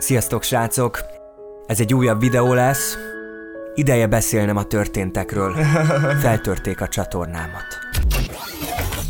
[0.00, 1.04] Sziasztok srácok!
[1.66, 2.96] Ez egy újabb videó lesz.
[3.74, 5.54] Ideje beszélnem a történtekről.
[6.22, 7.66] Feltörték a csatornámat.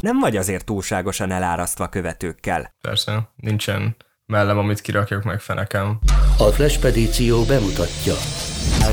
[0.00, 2.74] Nem vagy azért túlságosan elárasztva követőkkel.
[2.80, 5.98] Persze, nincsen mellem, amit kirakjak meg fenekem.
[6.38, 8.14] A Flashpedíció bemutatja.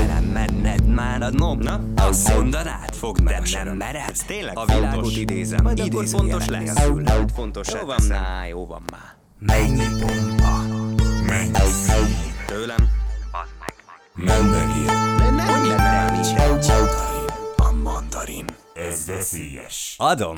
[0.06, 1.80] Nem menned már a nom, na?
[1.96, 4.16] Azt mondanád, fogd meg De nem mered.
[4.26, 5.62] Tényleg a világot idézem.
[5.62, 6.86] Majd akkor fontos lesz.
[7.34, 9.16] Fontos jó van már, jó van már.
[9.38, 10.77] Mennyi bomba?
[11.28, 11.52] Mennyi
[12.46, 12.88] Tőlem?
[14.16, 16.68] Hogy lenne nincs?
[17.56, 18.44] A mandarin.
[18.74, 19.94] Ez veszélyes.
[19.96, 20.36] Adom.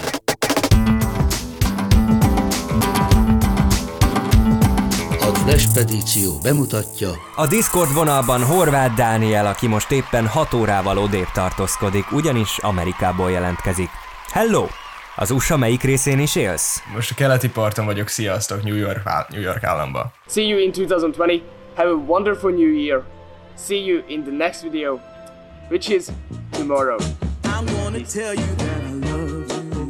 [5.20, 12.12] A Flashpedíció bemutatja A Discord vonalban Horváth Dániel, aki most éppen 6 órával odébb tartózkodik,
[12.12, 13.90] ugyanis Amerikából jelentkezik.
[14.32, 14.66] Hello!
[15.20, 16.82] Az USA melyik részén is élsz?
[16.94, 20.12] Most a keleti parton vagyok, sziasztok, New York, New York államba.
[20.28, 21.40] See you in 2020.
[21.74, 23.02] Have a wonderful new year.
[23.66, 24.98] See you in the next video,
[25.68, 26.04] which is
[26.50, 26.98] tomorrow.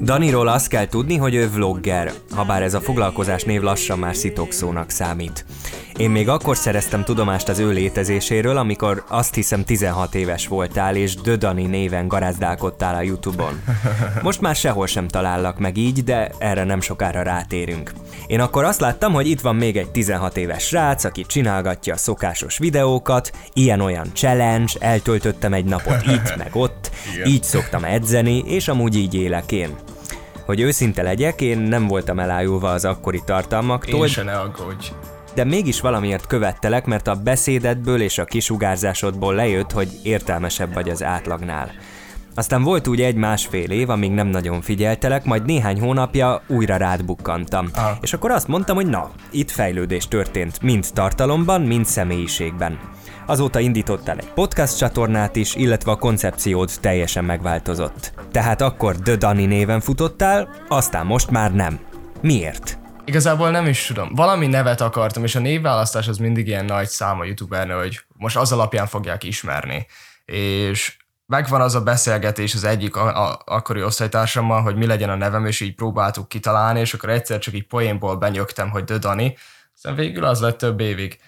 [0.00, 4.90] Daniról azt kell tudni, hogy ő vlogger, habár ez a foglalkozás név lassan már szitokszónak
[4.90, 5.44] számít.
[6.00, 11.14] Én még akkor szereztem tudomást az ő létezéséről, amikor azt hiszem 16 éves voltál, és
[11.14, 13.62] Dödani néven garázdálkodtál a Youtube-on.
[14.22, 17.92] Most már sehol sem talállak meg így, de erre nem sokára rátérünk.
[18.26, 21.96] Én akkor azt láttam, hogy itt van még egy 16 éves srác, aki csinálgatja a
[21.96, 27.26] szokásos videókat, ilyen-olyan challenge, eltöltöttem egy napot itt, meg ott, Igen.
[27.26, 29.74] így szoktam edzeni, és amúgy így élek én.
[30.44, 34.86] Hogy őszinte legyek, én nem voltam elájulva az akkori tartalmaktól, Én se ne aggódj.
[35.34, 41.02] De mégis valamiért követtelek, mert a beszédedből és a kisugárzásodból lejött, hogy értelmesebb vagy az
[41.02, 41.70] átlagnál.
[42.34, 47.68] Aztán volt úgy egy-másfél év, amíg nem nagyon figyeltelek, majd néhány hónapja újra rád bukkantam.
[47.74, 47.98] Aha.
[48.00, 52.78] És akkor azt mondtam, hogy na, itt fejlődés történt, mind tartalomban, mind személyiségben.
[53.26, 58.12] Azóta indítottál egy podcast csatornát is, illetve a koncepciód teljesen megváltozott.
[58.32, 61.78] Tehát akkor The Dani néven futottál, aztán most már nem.
[62.20, 62.79] Miért?
[63.10, 64.14] Igazából nem is tudom.
[64.14, 68.36] Valami nevet akartam, és a névválasztás az mindig ilyen nagy szám a youtubernél, hogy most
[68.36, 69.86] az alapján fogják ismerni.
[70.24, 75.14] És megvan az a beszélgetés az egyik a, a, akkori osztálytársammal, hogy mi legyen a
[75.14, 79.36] nevem, és így próbáltuk kitalálni, és akkor egyszer csak így poénból benyögtem, hogy The Dani.
[79.74, 81.18] Aztán végül az lett több évig.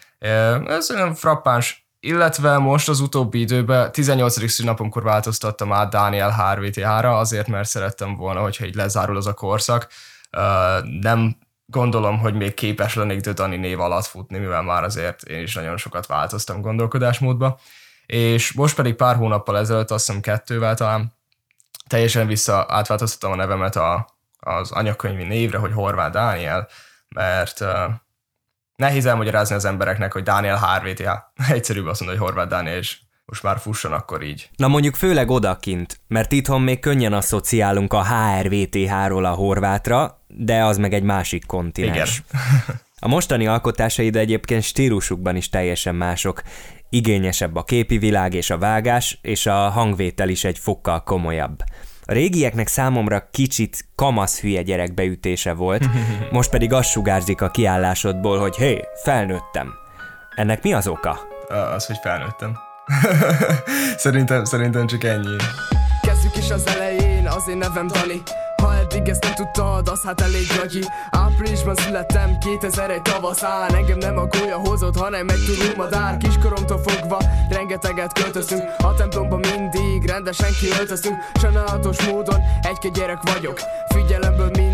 [0.67, 1.87] Ez olyan frappáns.
[2.01, 4.51] Illetve most az utóbbi időben, 18.
[4.51, 9.89] szülinapomkor változtattam át Daniel HRVT-ra, azért mert szerettem volna, hogyha így lezárul az a korszak.
[11.01, 11.37] Nem
[11.67, 15.55] gondolom, hogy még képes lennék The Dani név alatt futni, mivel már azért én is
[15.55, 17.61] nagyon sokat változtam gondolkodásmódba.
[18.07, 21.13] És most pedig pár hónappal ezelőtt, azt hiszem kettővel talán,
[21.87, 24.07] teljesen vissza átváltoztattam a nevemet a,
[24.39, 26.69] az anyakönyvi névre, hogy Horváth Dániel,
[27.09, 27.69] mert uh,
[28.77, 31.11] nehéz elmagyarázni az embereknek, hogy Dániel HRVTH.
[31.57, 34.51] Egyszerűbb azt mondani, hogy Horváth Dániel, és most már fusson akkor így.
[34.57, 40.79] Na mondjuk főleg odakint, mert itthon még könnyen asszociálunk a HRVTH-ról a horvátra, de az
[40.79, 42.23] meg egy másik kontinens.
[42.29, 42.81] Igen.
[42.99, 46.43] A mostani alkotásaid egyébként stílusukban is teljesen mások.
[46.89, 51.59] Igényesebb a képi világ és a vágás, és a hangvétel is egy fokkal komolyabb.
[52.05, 55.89] A régieknek számomra kicsit kamasz hülye gyerek beütése volt,
[56.33, 59.75] most pedig az sugárzik a kiállásodból, hogy hé, felnőttem.
[60.35, 61.21] Ennek mi az oka?
[61.49, 62.72] Az, hogy felnőttem.
[63.97, 65.37] szerintem, szerintem csak ennyi.
[66.03, 68.23] Kezdjük is az elején, az én nevem Dani.
[68.63, 70.81] Ha eddig ezt nem tudtad, az hát elég gagyi.
[71.11, 73.75] Áprilisban születtem, 2001 tavaszán.
[73.75, 77.19] Engem nem a gólya hozott, hanem egy turulmadár Kiskoromtól fogva
[77.51, 78.63] rengeteget költöztünk.
[78.79, 81.17] A templomba mindig rendesen kiöltöztünk.
[81.35, 83.61] Sajnálatos módon egy-két gyerek vagyok.
[83.89, 84.72] Figyelemből bár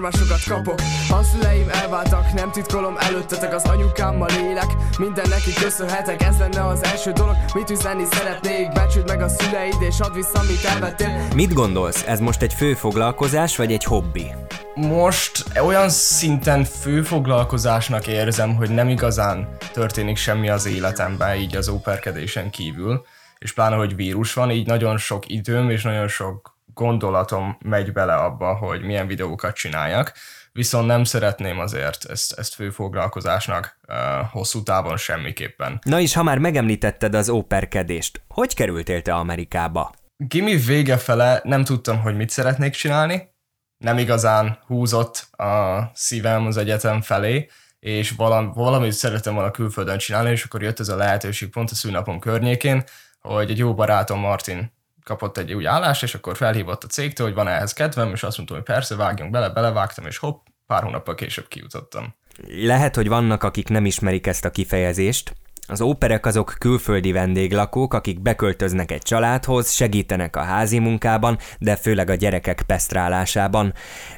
[0.00, 0.80] már sokat kapok.
[1.10, 6.84] A szüleim elváltak, nem titkolom előttetek Az anyukámmal élek, minden neki köszönhetek Ez lenne az
[6.84, 8.72] első dolog, mit üzenni szeretnék?
[8.72, 11.28] Becsüld meg a szüleid és add vissza, amit elvettél.
[11.34, 14.30] Mit gondolsz, ez most egy fő foglalkozás vagy egy hobbi?
[14.76, 22.50] most olyan szinten főfoglalkozásnak érzem, hogy nem igazán történik semmi az életemben, így az óperkedésen
[22.50, 23.04] kívül,
[23.38, 28.14] és pláne, hogy vírus van, így nagyon sok időm és nagyon sok gondolatom megy bele
[28.14, 30.12] abba, hogy milyen videókat csináljak,
[30.52, 33.96] viszont nem szeretném azért ezt, ezt főfoglalkozásnak uh,
[34.30, 35.78] hosszú távon semmiképpen.
[35.82, 39.94] Na és ha már megemlítetted az óperkedést, hogy kerültél te Amerikába?
[40.16, 43.34] Gimi vége fele nem tudtam, hogy mit szeretnék csinálni,
[43.78, 47.48] nem igazán húzott a szívem az egyetem felé,
[47.78, 51.74] és valam, valamit szerettem volna külföldön csinálni, és akkor jött ez a lehetőség pont a
[51.74, 52.84] szülnapom környékén,
[53.20, 54.74] hogy egy jó barátom Martin
[55.06, 58.36] kapott egy új állást, és akkor felhívott a cégtől, hogy van ehhez kedvem, és azt
[58.36, 62.14] mondtam, hogy persze, vágjunk bele, belevágtam, és hopp, pár hónappal később kijutottam.
[62.46, 65.34] Lehet, hogy vannak, akik nem ismerik ezt a kifejezést.
[65.68, 72.10] Az óperek azok külföldi vendéglakók, akik beköltöznek egy családhoz, segítenek a házi munkában, de főleg
[72.10, 73.72] a gyerekek pesztrálásában.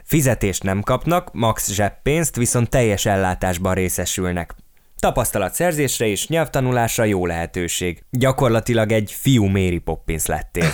[0.05, 4.55] Fizetést nem kapnak, max zseppénzt, viszont teljes ellátásban részesülnek.
[5.00, 8.02] Tapasztalatszerzésre és nyelvtanulásra jó lehetőség.
[8.10, 10.68] Gyakorlatilag egy fiú Mary Poppins lettél.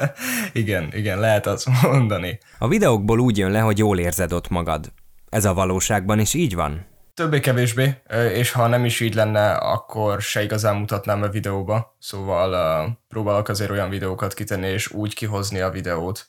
[0.52, 2.38] igen, igen, lehet azt mondani.
[2.58, 4.92] A videókból úgy jön le, hogy jól érzed ott magad.
[5.28, 6.86] Ez a valóságban is így van?
[7.14, 7.94] Többé-kevésbé,
[8.34, 11.96] és ha nem is így lenne, akkor se igazán mutatnám a videóba.
[11.98, 12.50] Szóval
[12.86, 16.26] uh, próbálok azért olyan videókat kitenni, és úgy kihozni a videót,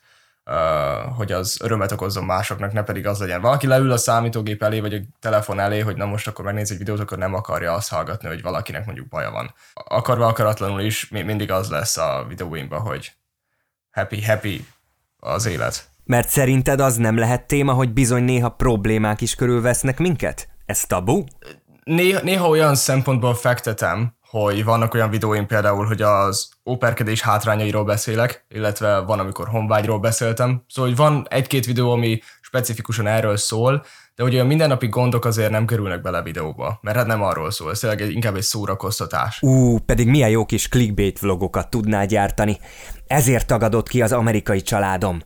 [1.15, 3.41] hogy az örömet okozzon másoknak, ne pedig az legyen.
[3.41, 6.77] Valaki leül a számítógép elé, vagy a telefon elé, hogy na most akkor megnéz egy
[6.77, 9.53] videót, akkor nem akarja azt hallgatni, hogy valakinek mondjuk baja van.
[9.73, 13.11] Akarva akaratlanul is mindig az lesz a videóimban, hogy
[13.91, 14.65] happy, happy
[15.19, 15.89] az élet.
[16.03, 20.47] Mert szerinted az nem lehet téma, hogy bizony néha problémák is körülvesznek minket?
[20.65, 21.23] Ez tabu?
[21.83, 28.45] Néha, néha olyan szempontból fektetem, hogy vannak olyan videóim például, hogy az óperkedés hátrányairól beszélek,
[28.49, 30.63] illetve van, amikor honvágyról beszéltem.
[30.67, 33.85] Szóval, hogy van egy-két videó, ami specifikusan erről szól,
[34.15, 37.71] de hogy olyan mindennapi gondok azért nem kerülnek bele videóba, mert hát nem arról szól,
[37.71, 39.41] ez tényleg inkább egy szórakoztatás.
[39.41, 42.59] Ú, pedig milyen jó kis clickbait vlogokat tudná gyártani.
[43.07, 45.21] Ezért tagadott ki az amerikai családom.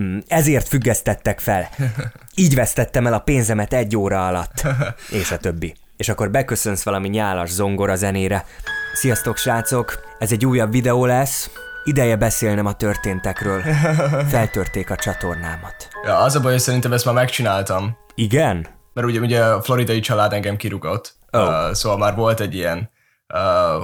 [0.00, 1.68] Mm, ezért függesztettek fel.
[2.34, 4.66] Így vesztettem el a pénzemet egy óra alatt.
[5.10, 5.74] És a többi.
[5.96, 8.44] És akkor beköszönsz valami nyálas zongora zenére.
[8.92, 10.00] Sziasztok, srácok!
[10.18, 11.50] Ez egy újabb videó lesz.
[11.84, 13.62] Ideje beszélnem a történtekről.
[14.28, 15.88] Feltörték a csatornámat.
[16.04, 17.96] Ja, az a baj, hogy szerintem ezt már megcsináltam.
[18.14, 18.66] Igen?
[18.92, 21.14] Mert ugye, ugye a floridai család engem kirúgott.
[21.30, 21.40] Oh.
[21.40, 22.90] Uh, szóval már volt egy ilyen
[23.34, 23.38] uh,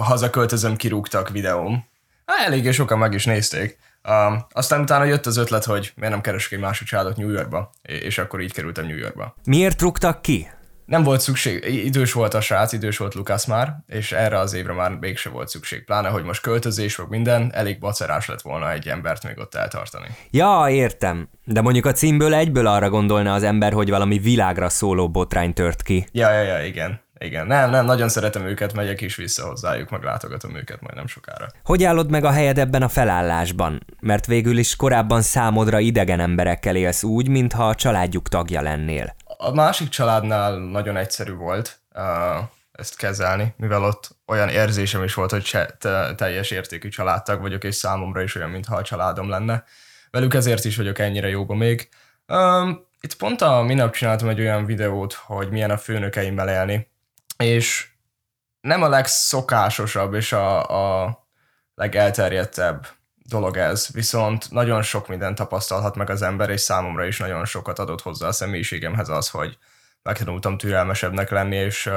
[0.05, 1.85] hazaköltözöm kirúgtak videóm.
[2.26, 3.79] Hát, eléggé sokan meg is nézték.
[4.05, 7.70] Uh, aztán utána jött az ötlet, hogy miért nem keresek egy másik családot New Yorkba,
[7.82, 9.35] és akkor így kerültem New Yorkba.
[9.44, 10.50] Miért rúgtak ki?
[10.93, 14.73] Nem volt szükség, idős volt a srác, idős volt Lukasz már, és erre az évre
[14.73, 15.85] már mégse volt szükség.
[15.85, 20.06] Pláne, hogy most költözés, vagy minden, elég bacerás lett volna egy embert még ott eltartani.
[20.31, 21.29] Ja, értem.
[21.44, 25.83] De mondjuk a címből egyből arra gondolna az ember, hogy valami világra szóló botrány tört
[25.83, 26.06] ki.
[26.12, 27.00] Ja, ja, ja, igen.
[27.19, 31.06] Igen, nem, nem, nagyon szeretem őket, megyek is vissza hozzájuk, meg látogatom őket majd nem
[31.06, 31.47] sokára.
[31.65, 33.81] Hogy állod meg a helyed ebben a felállásban?
[34.00, 39.15] Mert végül is korábban számodra idegen emberekkel élsz úgy, mintha a családjuk tagja lennél.
[39.44, 42.03] A másik családnál nagyon egyszerű volt uh,
[42.73, 47.65] ezt kezelni, mivel ott olyan érzésem is volt, hogy se, te, teljes értékű családtag vagyok,
[47.65, 49.65] és számomra is olyan, mintha a családom lenne.
[50.11, 51.89] Velük ezért is vagyok ennyire jóba még.
[52.27, 56.91] Um, itt pont a minap csináltam egy olyan videót, hogy milyen a főnökeimmel élni,
[57.37, 57.88] és
[58.61, 61.19] nem a legszokásosabb és a, a
[61.75, 62.87] legelterjedtebb
[63.32, 67.79] dolog ez, viszont nagyon sok mindent tapasztalhat meg az ember, és számomra is nagyon sokat
[67.79, 69.58] adott hozzá a személyiségemhez az, hogy
[70.02, 71.94] megtanultam türelmesebbnek lenni, és uh,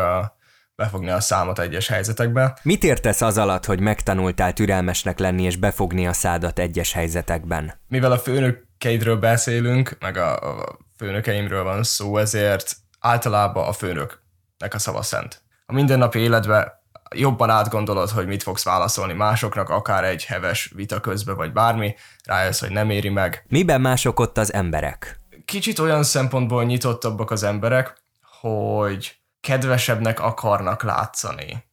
[0.75, 2.57] befogni a számot egyes helyzetekbe.
[2.61, 7.73] Mit értesz az alatt, hogy megtanultál türelmesnek lenni és befogni a szádat egyes helyzetekben?
[7.87, 14.79] Mivel a főnökeidről beszélünk, meg a, a főnökeimről van szó, ezért általában a főnöknek a
[14.79, 15.41] szava szent.
[15.65, 16.83] A mindennapi életben
[17.15, 22.59] jobban átgondolod, hogy mit fogsz válaszolni másoknak, akár egy heves vita közben, vagy bármi, rájössz,
[22.59, 23.45] hogy nem éri meg.
[23.47, 25.19] Miben mások ott az emberek?
[25.45, 27.93] Kicsit olyan szempontból nyitottabbak az emberek,
[28.39, 31.63] hogy kedvesebbnek akarnak látszani.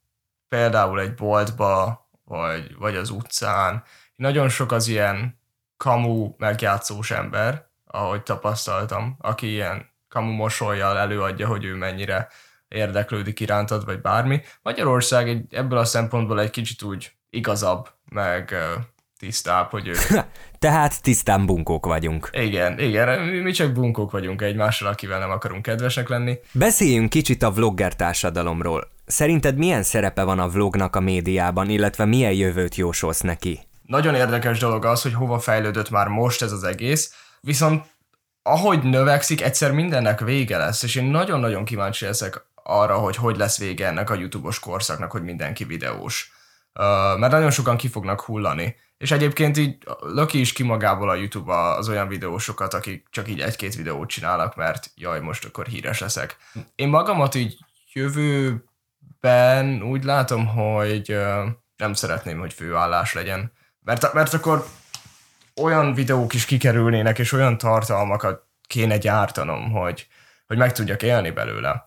[0.47, 3.83] Például egy boltba, vagy, vagy az utcán.
[4.15, 5.39] Nagyon sok az ilyen
[5.77, 12.27] kamu megjátszós ember, ahogy tapasztaltam, aki ilyen kamu mosolyjal előadja, hogy ő mennyire
[12.73, 14.41] érdeklődik irántad, vagy bármi.
[14.61, 18.55] Magyarország egy, ebből a szempontból egy kicsit úgy igazabb, meg
[19.19, 19.93] tisztább, hogy ő...
[20.59, 22.29] Tehát tisztán bunkók vagyunk.
[22.31, 26.39] Igen, igen, mi csak bunkók vagyunk egymással, akivel nem akarunk kedvesek lenni.
[26.51, 28.91] Beszéljünk kicsit a vlogger társadalomról.
[29.05, 33.59] Szerinted milyen szerepe van a vlognak a médiában, illetve milyen jövőt jósolsz neki?
[33.81, 37.85] Nagyon érdekes dolog az, hogy hova fejlődött már most ez az egész, viszont
[38.43, 43.57] ahogy növekszik, egyszer mindennek vége lesz, és én nagyon-nagyon kíváncsi leszek arra, hogy hogy lesz
[43.57, 46.31] vége ennek a YouTube-os korszaknak, hogy mindenki videós.
[46.73, 48.75] Uh, mert nagyon sokan ki fognak hullani.
[48.97, 53.41] És egyébként így löki is ki magából a YouTube az olyan videósokat, akik csak így
[53.41, 56.37] egy-két videót csinálnak, mert jaj, most akkor híres leszek.
[56.75, 57.57] Én magamat így
[57.93, 63.51] jövőben úgy látom, hogy uh, nem szeretném, hogy főállás legyen.
[63.79, 64.65] Mert, mert akkor
[65.61, 70.07] olyan videók is kikerülnének, és olyan tartalmakat kéne gyártanom, hogy,
[70.47, 71.83] hogy meg tudjak élni belőle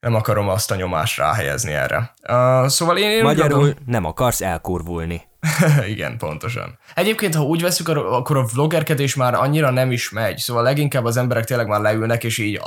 [0.00, 2.14] nem akarom azt a nyomást ráhelyezni erre.
[2.28, 3.74] Uh, szóval én, én Magyarul adom...
[3.86, 5.22] nem akarsz elkurvulni.
[5.86, 6.78] Igen, pontosan.
[6.94, 11.16] Egyébként, ha úgy veszük, akkor a vloggerkedés már annyira nem is megy, szóval leginkább az
[11.16, 12.60] emberek tényleg már leülnek, és így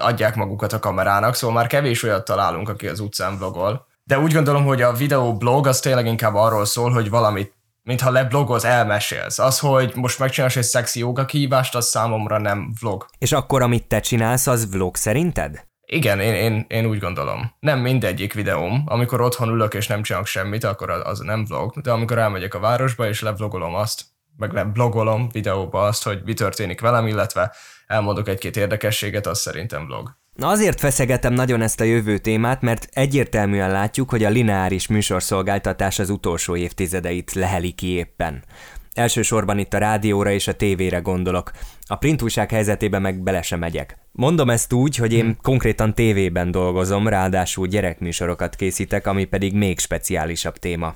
[0.00, 3.86] adják magukat a kamerának, szóval már kevés olyat találunk, aki az utcán vlogol.
[4.04, 8.64] De úgy gondolom, hogy a videoblog az tényleg inkább arról szól, hogy valamit mintha leblogolsz,
[8.64, 9.38] elmesélsz.
[9.38, 13.06] Az, hogy most megcsinálsz egy szexi joga kihívást, az számomra nem vlog.
[13.18, 15.66] És akkor, amit te csinálsz, az vlog szerinted?
[15.86, 17.54] Igen, én, én, én úgy gondolom.
[17.60, 18.82] Nem mindegyik videóm.
[18.86, 21.80] Amikor otthon ülök és nem csinálok semmit, akkor az, az nem vlog.
[21.80, 24.02] De amikor elmegyek a városba és levlogolom azt,
[24.36, 27.54] meg leblogolom videóba azt, hogy mi történik velem, illetve
[27.86, 30.16] elmondok egy-két érdekességet, az szerintem vlog.
[30.34, 35.98] Na azért feszegetem nagyon ezt a jövő témát, mert egyértelműen látjuk, hogy a lineáris műsorszolgáltatás
[35.98, 38.44] az utolsó évtizedeit leheli ki éppen.
[38.92, 41.50] Elsősorban itt a rádióra és a tévére gondolok.
[41.86, 44.03] A print újság helyzetében meg bele sem megyek.
[44.16, 50.56] Mondom ezt úgy, hogy én konkrétan tévében dolgozom, ráadásul gyerekműsorokat készítek, ami pedig még speciálisabb
[50.56, 50.94] téma.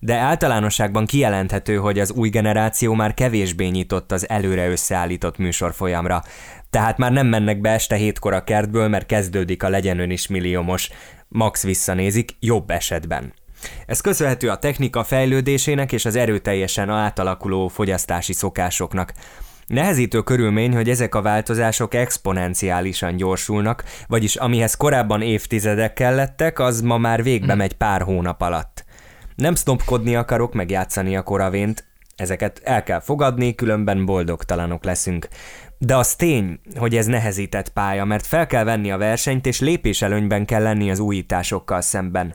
[0.00, 6.22] De általánosságban kijelenthető, hogy az új generáció már kevésbé nyitott az előre összeállított műsorfolyamra.
[6.70, 10.26] Tehát már nem mennek be este hétkor a kertből, mert kezdődik a legyen ön is
[10.26, 10.90] milliómos.
[11.28, 13.32] Max visszanézik, jobb esetben.
[13.86, 19.12] Ez köszönhető a technika fejlődésének és az erőteljesen átalakuló fogyasztási szokásoknak.
[19.66, 26.98] Nehezítő körülmény, hogy ezek a változások exponenciálisan gyorsulnak, vagyis amihez korábban évtizedek kellettek, az ma
[26.98, 28.84] már végbe megy pár hónap alatt.
[29.34, 31.84] Nem sznopkodni akarok, meg játszani a koravént,
[32.16, 35.28] ezeket el kell fogadni, különben boldogtalanok leszünk.
[35.78, 40.44] De az tény, hogy ez nehezített pálya, mert fel kell venni a versenyt, és lépéselőnyben
[40.44, 42.34] kell lenni az újításokkal szemben.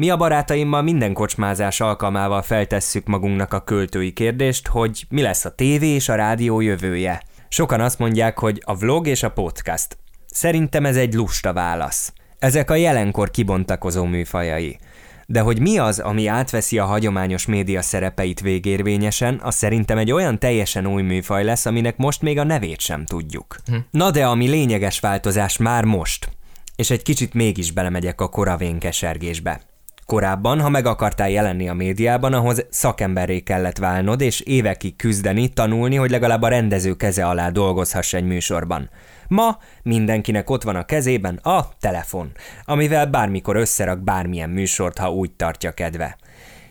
[0.00, 5.54] Mi a barátaimmal minden kocsmázás alkalmával feltesszük magunknak a költői kérdést, hogy mi lesz a
[5.54, 7.22] tévé és a rádió jövője.
[7.48, 9.98] Sokan azt mondják, hogy a vlog és a podcast.
[10.26, 12.12] Szerintem ez egy lusta válasz.
[12.38, 14.78] Ezek a jelenkor kibontakozó műfajai.
[15.26, 20.38] De hogy mi az, ami átveszi a hagyományos média szerepeit végérvényesen, az szerintem egy olyan
[20.38, 23.56] teljesen új műfaj lesz, aminek most még a nevét sem tudjuk.
[23.66, 23.76] Hm.
[23.90, 26.28] Na de ami lényeges változás már most,
[26.76, 29.68] és egy kicsit mégis belemegyek a koravén kesergésbe.
[30.10, 35.96] Korábban, ha meg akartál jelenni a médiában, ahhoz szakemberré kellett válnod, és évekig küzdeni, tanulni,
[35.96, 38.90] hogy legalább a rendező keze alá dolgozhass egy műsorban.
[39.28, 42.32] Ma mindenkinek ott van a kezében a telefon,
[42.64, 46.16] amivel bármikor összerak bármilyen műsort, ha úgy tartja kedve.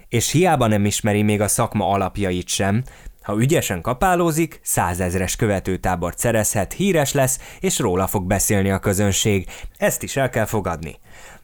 [0.09, 2.83] És hiába nem ismeri még a szakma alapjait sem,
[3.21, 9.47] ha ügyesen kapálózik, százezres követőtábort szerezhet, híres lesz, és róla fog beszélni a közönség.
[9.77, 10.99] Ezt is el kell fogadni.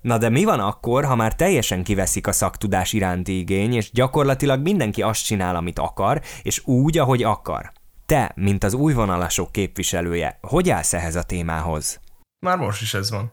[0.06, 4.62] Na de mi van akkor, ha már teljesen kiveszik a szaktudás iránti igény, és gyakorlatilag
[4.62, 7.72] mindenki azt csinál, amit akar, és úgy, ahogy akar?
[8.06, 12.00] Te, mint az újvonalasok képviselője, hogy állsz ehhez a témához?
[12.40, 13.32] Már most is ez van.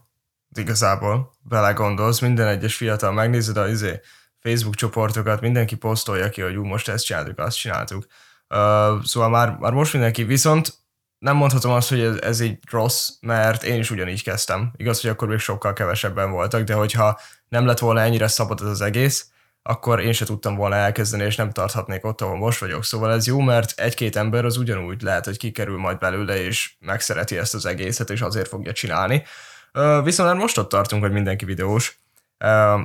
[0.55, 3.99] Igazából belegondolsz, minden egyes fiatal megnézed a izé,
[4.39, 8.05] Facebook csoportokat, mindenki posztolja ki, hogy ú, most ezt csináltuk, azt csináltuk.
[8.49, 10.82] Uh, szóval már, már most mindenki, viszont
[11.23, 14.71] nem mondhatom azt, hogy ez, ez így rossz, mert én is ugyanígy kezdtem.
[14.75, 18.67] Igaz, hogy akkor még sokkal kevesebben voltak, de hogyha nem lett volna ennyire szabad ez
[18.67, 19.27] az egész,
[19.61, 22.83] akkor én se tudtam volna elkezdeni, és nem tarthatnék ott, ahol most vagyok.
[22.83, 27.37] Szóval ez jó, mert egy-két ember az ugyanúgy lehet, hogy kikerül majd belőle, és megszereti
[27.37, 29.23] ezt az egészet, és azért fogja csinálni.
[30.03, 31.99] Viszont most ott tartunk, hogy mindenki videós,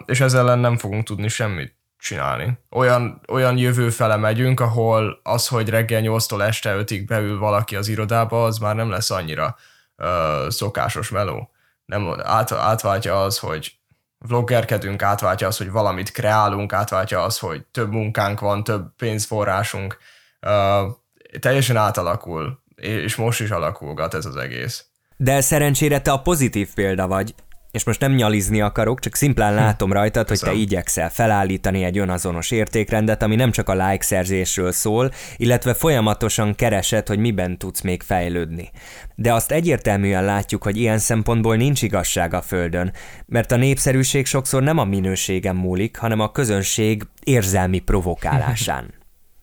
[0.07, 2.59] és ezzel ellen nem fogunk tudni semmit csinálni.
[2.71, 7.89] Olyan, olyan jövő fele megyünk, ahol az, hogy reggel 8-tól este 5-ig beül valaki az
[7.89, 9.57] irodába, az már nem lesz annyira
[9.97, 11.51] uh, szokásos meló.
[11.85, 13.73] Nem, át, átváltja az, hogy
[14.19, 19.99] vloggerkedünk, átváltja az, hogy valamit kreálunk, átváltja az, hogy több munkánk van, több pénzforrásunk.
[20.41, 20.93] Uh,
[21.41, 24.85] teljesen átalakul, és most is alakulgat ez az egész.
[25.17, 27.35] De szerencsére te a pozitív példa vagy,
[27.71, 29.59] és most nem nyalizni akarok, csak szimplán hm.
[29.59, 34.73] látom rajtad, hogy te igyekszel felállítani egy önazonos értékrendet, ami nem csak a like szerzésről
[34.73, 38.71] szól, illetve folyamatosan keresed, hogy miben tudsz még fejlődni.
[39.15, 42.93] De azt egyértelműen látjuk, hogy ilyen szempontból nincs igazság a Földön,
[43.27, 48.87] mert a népszerűség sokszor nem a minőségen múlik, hanem a közönség érzelmi provokálásán.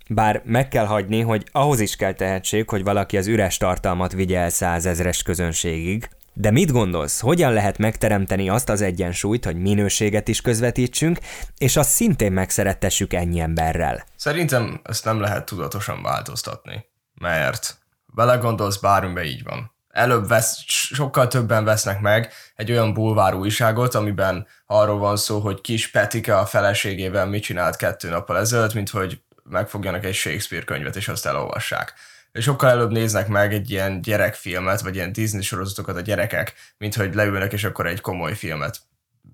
[0.09, 4.39] Bár meg kell hagyni, hogy ahhoz is kell tehetség, hogy valaki az üres tartalmat vigye
[4.39, 10.41] el százezres közönségig, de mit gondolsz, hogyan lehet megteremteni azt az egyensúlyt, hogy minőséget is
[10.41, 11.19] közvetítsünk,
[11.57, 14.03] és azt szintén megszerettessük ennyi emberrel?
[14.15, 19.73] Szerintem ezt nem lehet tudatosan változtatni, mert belegondolsz, bármibe így van.
[19.89, 25.61] Előbb vesz, sokkal többen vesznek meg egy olyan bulvár újságot, amiben arról van szó, hogy
[25.61, 30.95] kis Petike a feleségével mit csinált kettő nappal ezelőtt, mint hogy megfogjanak egy Shakespeare könyvet,
[30.95, 31.93] és azt elolvassák
[32.41, 37.15] sokkal előbb néznek meg egy ilyen gyerekfilmet, vagy ilyen Disney sorozatokat a gyerekek, mint hogy
[37.15, 38.79] leülnek, és akkor egy komoly filmet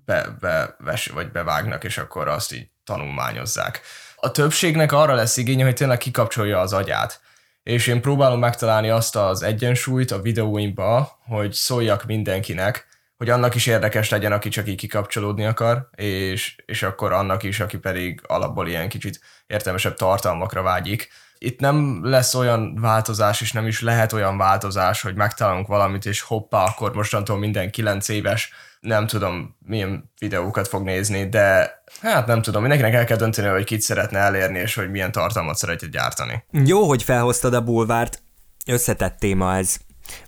[0.04, 3.80] be, be, ves, vagy bevágnak, és akkor azt így tanulmányozzák.
[4.16, 7.20] A többségnek arra lesz igénye, hogy tényleg kikapcsolja az agyát,
[7.62, 13.66] és én próbálom megtalálni azt az egyensúlyt a videóimba, hogy szóljak mindenkinek, hogy annak is
[13.66, 18.68] érdekes legyen, aki csak így kikapcsolódni akar, és, és akkor annak is, aki pedig alapból
[18.68, 21.08] ilyen kicsit értelmesebb tartalmakra vágyik.
[21.44, 26.20] Itt nem lesz olyan változás, és nem is lehet olyan változás, hogy megtalálunk valamit, és
[26.20, 32.42] hoppá, akkor mostantól minden 9 éves nem tudom, milyen videókat fog nézni, de hát nem
[32.42, 36.44] tudom, mindenkinek el kell dönteni, hogy kit szeretne elérni, és hogy milyen tartalmat szeretne gyártani.
[36.50, 38.22] Jó, hogy felhoztad a bulvárt.
[38.66, 39.76] Összetett téma ez.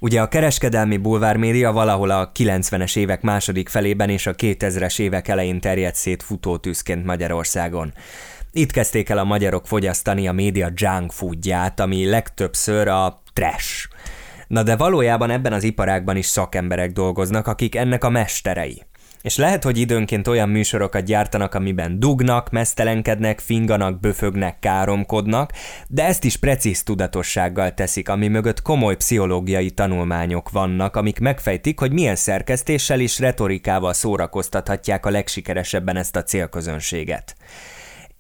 [0.01, 5.61] Ugye a kereskedelmi bulvármédia valahol a 90-es évek második felében és a 2000-es évek elején
[5.61, 7.93] terjedt szét futótűzként Magyarországon.
[8.57, 13.89] Itt kezdték el a magyarok fogyasztani a média junk foodját, ami legtöbbször a trash.
[14.47, 18.83] Na de valójában ebben az iparágban is szakemberek dolgoznak, akik ennek a mesterei.
[19.23, 25.53] És lehet, hogy időnként olyan műsorokat gyártanak, amiben dugnak, mesztelenkednek, finganak, böfögnek, káromkodnak,
[25.89, 31.93] de ezt is precíz tudatossággal teszik, ami mögött komoly pszichológiai tanulmányok vannak, amik megfejtik, hogy
[31.93, 37.37] milyen szerkesztéssel és retorikával szórakoztathatják a legsikeresebben ezt a célközönséget.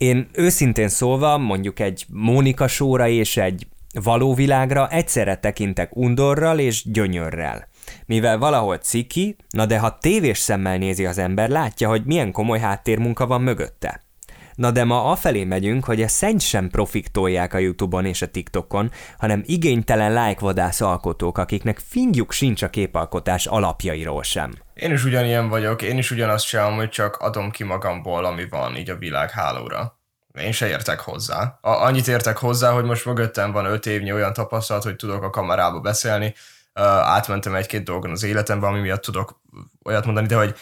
[0.04, 3.66] Én őszintén szólva mondjuk egy Mónika sóra és egy
[4.02, 7.68] való világra egyszerre tekintek undorral és gyönyörrel.
[8.06, 12.58] Mivel valahol ciki, na de ha tévés szemmel nézi az ember, látja, hogy milyen komoly
[12.58, 14.02] háttérmunka van mögötte.
[14.54, 18.26] Na de ma afelé megyünk, hogy a szent sem profik tolják a Youtube-on és a
[18.26, 24.52] TikTokon, hanem igénytelen lájkvadász alkotók, akiknek fingjuk sincs a képalkotás alapjairól sem.
[24.74, 28.76] Én is ugyanilyen vagyok, én is ugyanazt csinálom, hogy csak adom ki magamból, ami van
[28.76, 29.98] így a világ hálóra.
[30.40, 31.58] Én se értek hozzá.
[31.60, 35.30] A, annyit értek hozzá, hogy most mögöttem van öt évnyi olyan tapasztalat, hogy tudok a
[35.30, 36.34] kamerába beszélni,
[36.74, 39.40] uh, átmentem egy-két dolgon az életemben, ami miatt tudok
[39.84, 40.54] olyat mondani, de hogy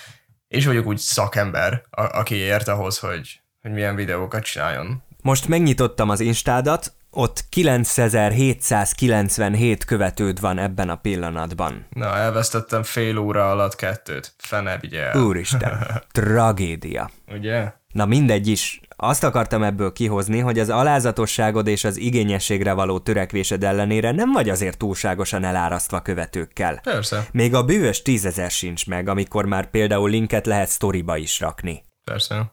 [0.49, 5.03] és vagyok úgy szakember, a, aki ért ahhoz, hogy, hogy milyen videókat csináljon.
[5.23, 11.87] Most megnyitottam az Instádat, ott 9797 követőd van ebben a pillanatban.
[11.91, 14.35] Na, elvesztettem fél óra alatt kettőt.
[14.39, 17.11] Fene vigye Úristen, tragédia.
[17.33, 17.73] Ugye?
[17.93, 23.65] Na mindegy is, azt akartam ebből kihozni, hogy az alázatosságod és az igényességre való törekvésed
[23.65, 26.81] ellenére nem vagy azért túlságosan elárasztva követőkkel.
[26.83, 27.27] Persze.
[27.33, 31.83] Még a bűvös tízezer sincs meg, amikor már például linket lehet sztoriba is rakni.
[32.05, 32.53] Persze.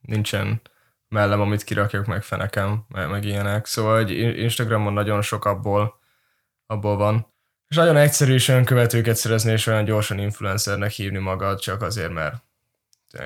[0.00, 0.60] Nincsen
[1.08, 3.66] mellem, amit kirakjak meg fenekem, meg, meg ilyenek.
[3.66, 6.00] Szóval hogy Instagramon nagyon sok abból,
[6.66, 7.26] abból van.
[7.68, 12.12] És nagyon egyszerű is olyan követőket szerezni, és olyan gyorsan influencernek hívni magad, csak azért,
[12.12, 12.34] mert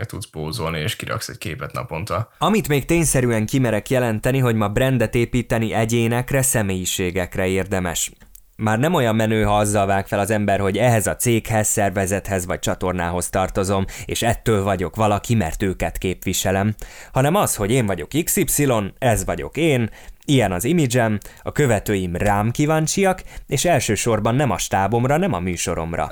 [0.06, 2.32] tudsz pózolni, és kiraksz egy képet naponta.
[2.38, 8.12] Amit még tényszerűen kimerek jelenteni, hogy ma brandet építeni egyénekre, személyiségekre érdemes.
[8.56, 12.46] Már nem olyan menő, ha azzal vág fel az ember, hogy ehhez a céghez, szervezethez
[12.46, 16.74] vagy csatornához tartozom, és ettől vagyok valaki, mert őket képviselem,
[17.12, 19.90] hanem az, hogy én vagyok XY, ez vagyok én,
[20.24, 26.10] ilyen az imidzsem, a követőim rám kíváncsiak, és elsősorban nem a stábomra, nem a műsoromra.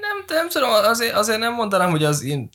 [0.00, 2.48] Nem, nem tudom, azért, azért nem mondanám, hogy az én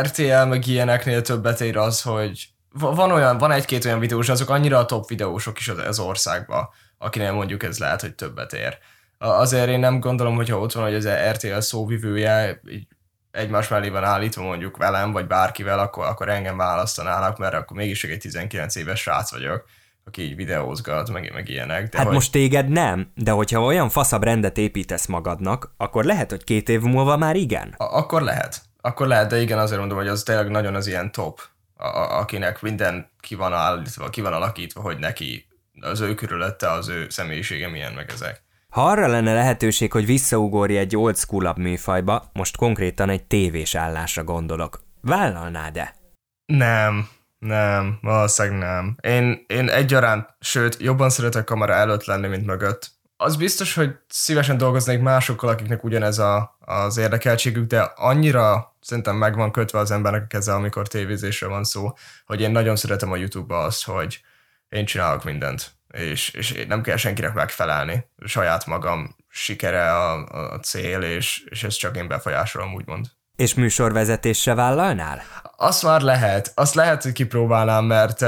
[0.00, 4.78] RTL meg ilyeneknél többet ér az, hogy van olyan, van egy-két olyan videós, azok annyira
[4.78, 8.78] a top videósok is az, az országban, akinél mondjuk ez lehet, hogy többet ér.
[9.18, 12.86] Azért én nem gondolom, hogyha ott van, hogy az RTL szóvivője így
[13.30, 18.04] egymás mellé van állítva mondjuk velem, vagy bárkivel, akkor, akkor engem választanának, mert akkor mégis
[18.04, 19.64] egy 19 éves srác vagyok
[20.06, 21.88] aki így videózgat, meg, meg ilyenek.
[21.88, 22.14] De hát hogy...
[22.14, 26.80] most téged nem, de hogyha olyan faszabb rendet építesz magadnak, akkor lehet, hogy két év
[26.80, 27.74] múlva már igen.
[27.76, 28.62] A- akkor lehet.
[28.80, 31.40] Akkor lehet, de igen, azért mondom, hogy az tényleg nagyon az ilyen top,
[31.76, 35.46] a- akinek minden ki van állítva, ki van alakítva, hogy neki
[35.80, 38.42] az ő körülötte az ő személyisége milyen meg ezek.
[38.68, 44.24] Ha arra lenne lehetőség, hogy visszaugorj egy old school műfajba, most konkrétan egy tévés állásra
[44.24, 45.94] gondolok, vállalnád-e?
[46.46, 47.08] Nem,
[47.38, 48.96] nem, valószínűleg nem.
[49.00, 52.90] Én, én egyaránt, sőt, jobban szeretek kamera előtt lenni, mint mögött.
[53.24, 59.36] Az biztos, hogy szívesen dolgoznék másokkal, akiknek ugyanez a, az érdekeltségük, de annyira szerintem meg
[59.36, 61.92] van kötve az embernek a keze, amikor tévézésről van szó,
[62.26, 64.20] hogy én nagyon szeretem a YouTube-ba azt, hogy
[64.68, 68.06] én csinálok mindent, és, és nem kell senkinek megfelelni.
[68.24, 73.06] Saját magam sikere a, a cél, és, és ezt csak én befolyásolom, úgymond.
[73.36, 75.22] És műsorvezetésre vállalnál?
[75.56, 76.52] Azt már lehet.
[76.54, 78.20] Azt lehet, hogy kipróbálnám, mert,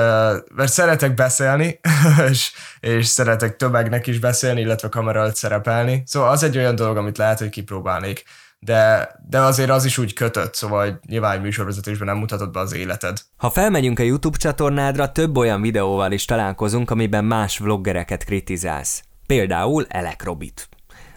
[0.55, 1.81] mert szeretek beszélni,
[2.31, 6.03] és, és szeretek tömegnek is beszélni, illetve kamera előtt szerepelni.
[6.07, 8.25] Szóval az egy olyan dolog, amit lehet, hogy kipróbálnék.
[8.59, 13.21] De, de azért az is úgy kötött, szóval nyilván műsorvezetésben nem mutatod be az életed.
[13.37, 19.03] Ha felmegyünk a YouTube csatornádra, több olyan videóval is találkozunk, amiben más vloggereket kritizálsz.
[19.27, 20.69] Például Elektrobit.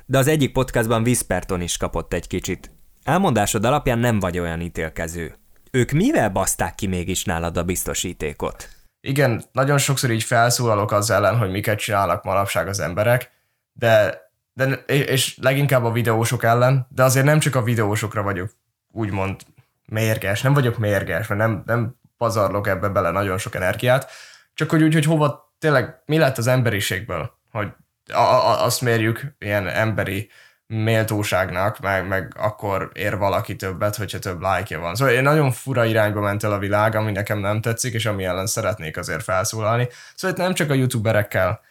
[0.06, 2.79] De az egyik podcastban Visperton is kapott egy kicsit.
[3.10, 5.36] Elmondásod alapján nem vagy olyan ítélkező.
[5.72, 8.70] Ők mivel baszták ki mégis nálad a biztosítékot?
[9.02, 13.32] igen, nagyon sokszor így felszólalok az ellen, hogy miket csinálnak manapság az emberek,
[13.74, 14.22] de,
[14.54, 18.52] de és leginkább a videósok ellen, de azért nem csak a videósokra vagyok
[18.92, 19.42] úgymond
[19.86, 24.12] mérges, nem vagyok mérges, mert nem, nem pazarlok ebbe bele nagyon sok energiát,
[24.54, 27.68] csak hogy úgy, hogy hova tényleg mi lett az emberiségből, hogy
[28.14, 30.30] a, a, azt mérjük ilyen emberi
[30.74, 34.96] méltóságnak, meg, meg akkor ér valaki többet, hogyha több lájkja van.
[34.96, 38.24] Szóval én nagyon fura irányba ment el a világ, ami nekem nem tetszik, és ami
[38.24, 39.88] ellen szeretnék azért felszólalni.
[40.16, 41.62] Szóval itt nem csak a youtuberekkel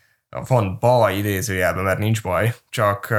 [0.49, 3.15] van baj idézőjelben, mert nincs baj, csak,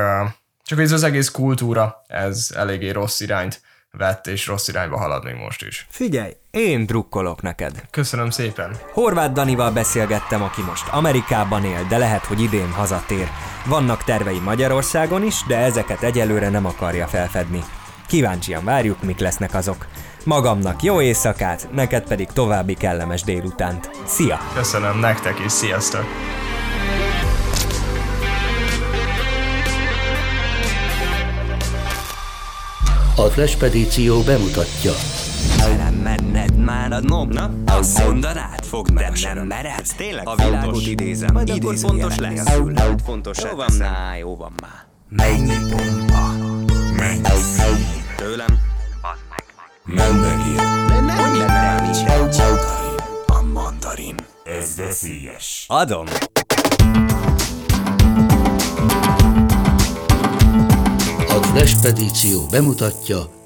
[0.64, 3.62] csak ez az egész kultúra, ez eléggé rossz irányt
[3.98, 5.88] vett, és rossz irányba halad még most is.
[5.90, 7.84] Figyelj, én drukkolok neked.
[7.90, 8.78] Köszönöm szépen.
[8.92, 13.28] Horváth Danival beszélgettem, aki most Amerikában él, de lehet, hogy idén hazatér.
[13.66, 17.64] Vannak tervei Magyarországon is, de ezeket egyelőre nem akarja felfedni.
[18.08, 19.88] Kíváncsian várjuk, mik lesznek azok.
[20.26, 23.90] Magamnak jó éjszakát, neked pedig további kellemes délutánt.
[24.06, 24.40] Szia!
[24.54, 26.06] Köszönöm nektek is, sziasztok!
[33.20, 34.92] A Flashpedíció bemutatja.
[35.58, 37.52] Nem menned már a nom, na?
[37.66, 42.58] Azt mondanád, fogd meg nem, nem meredsz, tényleg A világot idézem, majd akkor fontos lesz
[42.58, 46.32] Majd fontos Jó van már, jó van már Mennyi bomba
[46.98, 47.22] Mennyi
[48.18, 48.60] Tőlem
[49.86, 50.60] Nem megér.
[50.96, 52.96] Hogy nem nincs Mandarin.
[53.28, 54.16] A mandarin.
[54.44, 55.66] Ez veszélyes.
[55.68, 56.06] Adom!
[61.60, 63.39] A Flashpedíció bemutatja